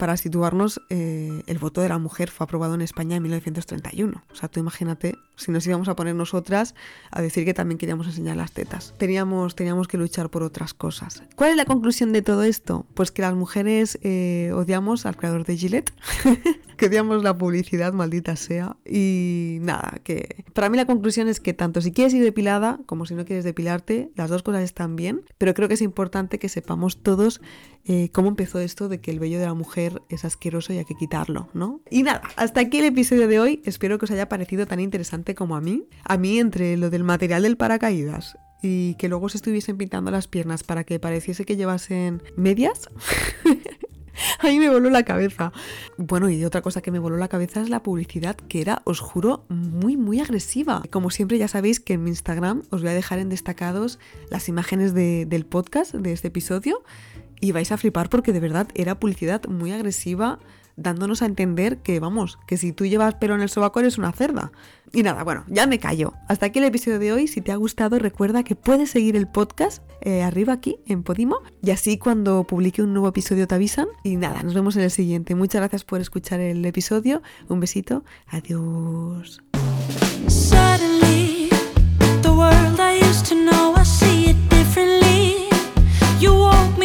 para 0.00 0.16
situarnos, 0.16 0.80
eh, 0.88 1.42
el 1.46 1.58
voto 1.58 1.82
de 1.82 1.90
la 1.90 1.98
mujer 1.98 2.30
fue 2.30 2.44
aprobado 2.44 2.74
en 2.74 2.80
España 2.80 3.16
en 3.16 3.22
1931. 3.22 4.24
O 4.32 4.34
sea, 4.34 4.48
tú 4.48 4.58
imagínate 4.58 5.18
si 5.36 5.52
nos 5.52 5.66
íbamos 5.66 5.88
a 5.88 5.94
poner 5.94 6.14
nosotras 6.14 6.74
a 7.10 7.20
decir 7.20 7.44
que 7.44 7.52
también 7.52 7.76
queríamos 7.76 8.06
enseñar 8.06 8.38
las 8.38 8.52
tetas. 8.52 8.94
Teníamos, 8.96 9.54
teníamos 9.54 9.88
que 9.88 9.98
luchar 9.98 10.30
por 10.30 10.42
otras 10.42 10.72
cosas. 10.72 11.22
¿Cuál 11.36 11.50
es 11.50 11.56
la 11.56 11.66
conclusión 11.66 12.14
de 12.14 12.22
todo 12.22 12.44
esto? 12.44 12.86
Pues 12.94 13.12
que 13.12 13.20
las 13.20 13.34
mujeres 13.34 13.98
eh, 14.02 14.52
odiamos 14.54 15.04
al 15.04 15.18
creador 15.18 15.44
de 15.44 15.58
Gillette, 15.58 15.92
que 16.80 16.86
odiamos 16.86 17.22
la 17.22 17.36
publicidad, 17.36 17.92
maldita 17.92 18.36
sea. 18.36 18.78
Y 18.86 19.58
nada, 19.60 20.00
que 20.02 20.46
para 20.54 20.70
mí 20.70 20.78
la 20.78 20.86
conclusión 20.86 21.28
es 21.28 21.38
que 21.38 21.52
tanto 21.52 21.82
si 21.82 21.92
quieres 21.92 22.14
ir 22.14 22.24
depilada 22.24 22.80
como 22.86 23.04
si 23.04 23.14
no 23.14 23.26
quieres 23.26 23.44
depilarte, 23.44 24.10
las 24.16 24.30
dos 24.30 24.42
cosas 24.42 24.62
están 24.62 24.96
bien, 24.96 25.20
pero 25.36 25.52
creo 25.52 25.68
que 25.68 25.74
es 25.74 25.82
importante 25.82 26.38
que 26.38 26.48
sepamos 26.48 27.02
todos 27.02 27.42
eh, 27.84 28.08
cómo 28.12 28.28
empezó 28.28 28.60
esto 28.60 28.88
de 28.88 28.98
que 28.98 29.10
el 29.10 29.18
vello 29.18 29.38
de 29.38 29.44
la 29.44 29.52
mujer 29.52 30.00
es 30.08 30.24
asqueroso 30.24 30.72
y 30.72 30.78
hay 30.78 30.86
que 30.86 30.94
quitarlo, 30.94 31.50
¿no? 31.52 31.82
Y 31.90 32.02
nada, 32.02 32.22
hasta 32.36 32.60
aquí 32.60 32.78
el 32.78 32.86
episodio 32.86 33.28
de 33.28 33.40
hoy. 33.40 33.60
Espero 33.66 33.98
que 33.98 34.06
os 34.06 34.10
haya 34.10 34.30
parecido 34.30 34.66
tan 34.66 34.80
interesante 34.80 35.34
como 35.34 35.56
a 35.56 35.60
mí. 35.60 35.84
A 36.04 36.16
mí, 36.16 36.38
entre 36.38 36.78
lo 36.78 36.88
del 36.88 37.04
material 37.04 37.42
del 37.42 37.58
paracaídas 37.58 38.38
y 38.62 38.94
que 38.94 39.10
luego 39.10 39.28
se 39.28 39.36
estuviesen 39.36 39.76
pintando 39.76 40.10
las 40.10 40.28
piernas 40.28 40.62
para 40.62 40.84
que 40.84 40.98
pareciese 40.98 41.44
que 41.44 41.56
llevasen 41.56 42.22
medias. 42.36 42.88
Ahí 44.40 44.58
me 44.58 44.68
voló 44.68 44.90
la 44.90 45.02
cabeza. 45.02 45.52
Bueno, 45.96 46.28
y 46.30 46.44
otra 46.44 46.62
cosa 46.62 46.80
que 46.80 46.90
me 46.90 46.98
voló 46.98 47.16
la 47.16 47.28
cabeza 47.28 47.60
es 47.60 47.70
la 47.70 47.82
publicidad, 47.82 48.36
que 48.36 48.60
era, 48.60 48.82
os 48.84 49.00
juro, 49.00 49.44
muy, 49.48 49.96
muy 49.96 50.20
agresiva. 50.20 50.82
Como 50.90 51.10
siempre, 51.10 51.38
ya 51.38 51.48
sabéis 51.48 51.80
que 51.80 51.94
en 51.94 52.04
mi 52.04 52.10
Instagram 52.10 52.62
os 52.70 52.82
voy 52.82 52.90
a 52.90 52.94
dejar 52.94 53.18
en 53.18 53.28
destacados 53.28 53.98
las 54.30 54.48
imágenes 54.48 54.94
del 54.94 55.46
podcast, 55.46 55.94
de 55.94 56.12
este 56.12 56.28
episodio, 56.28 56.82
y 57.40 57.52
vais 57.52 57.72
a 57.72 57.76
flipar 57.76 58.10
porque 58.10 58.32
de 58.32 58.40
verdad 58.40 58.68
era 58.74 59.00
publicidad 59.00 59.44
muy 59.46 59.72
agresiva, 59.72 60.38
dándonos 60.76 61.22
a 61.22 61.26
entender 61.26 61.78
que, 61.78 62.00
vamos, 62.00 62.38
que 62.46 62.56
si 62.56 62.72
tú 62.72 62.86
llevas 62.86 63.14
pelo 63.14 63.34
en 63.34 63.40
el 63.40 63.48
sobaco 63.48 63.80
eres 63.80 63.98
una 63.98 64.12
cerda. 64.12 64.52
Y 64.92 65.02
nada, 65.02 65.22
bueno, 65.22 65.44
ya 65.48 65.66
me 65.66 65.78
callo. 65.78 66.14
Hasta 66.28 66.46
aquí 66.46 66.58
el 66.58 66.64
episodio 66.64 66.98
de 66.98 67.12
hoy. 67.12 67.28
Si 67.28 67.40
te 67.40 67.52
ha 67.52 67.56
gustado, 67.56 67.98
recuerda 67.98 68.42
que 68.42 68.56
puedes 68.56 68.90
seguir 68.90 69.16
el 69.16 69.28
podcast 69.28 69.82
eh, 70.00 70.22
arriba 70.22 70.52
aquí 70.52 70.78
en 70.86 71.02
Podimo. 71.02 71.38
Y 71.62 71.70
así 71.70 71.96
cuando 71.96 72.44
publique 72.44 72.82
un 72.82 72.92
nuevo 72.92 73.08
episodio 73.08 73.46
te 73.46 73.54
avisan. 73.54 73.86
Y 74.02 74.16
nada, 74.16 74.42
nos 74.42 74.54
vemos 74.54 74.76
en 74.76 74.82
el 74.82 74.90
siguiente. 74.90 75.34
Muchas 75.34 75.60
gracias 75.60 75.84
por 75.84 76.00
escuchar 76.00 76.40
el 76.40 76.64
episodio. 76.64 77.22
Un 77.48 77.60
besito. 77.60 78.04
Adiós. 78.26 79.40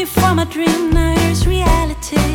From 0.06 0.40
a 0.40 0.46
dream, 0.46 0.92
reality. 1.48 2.35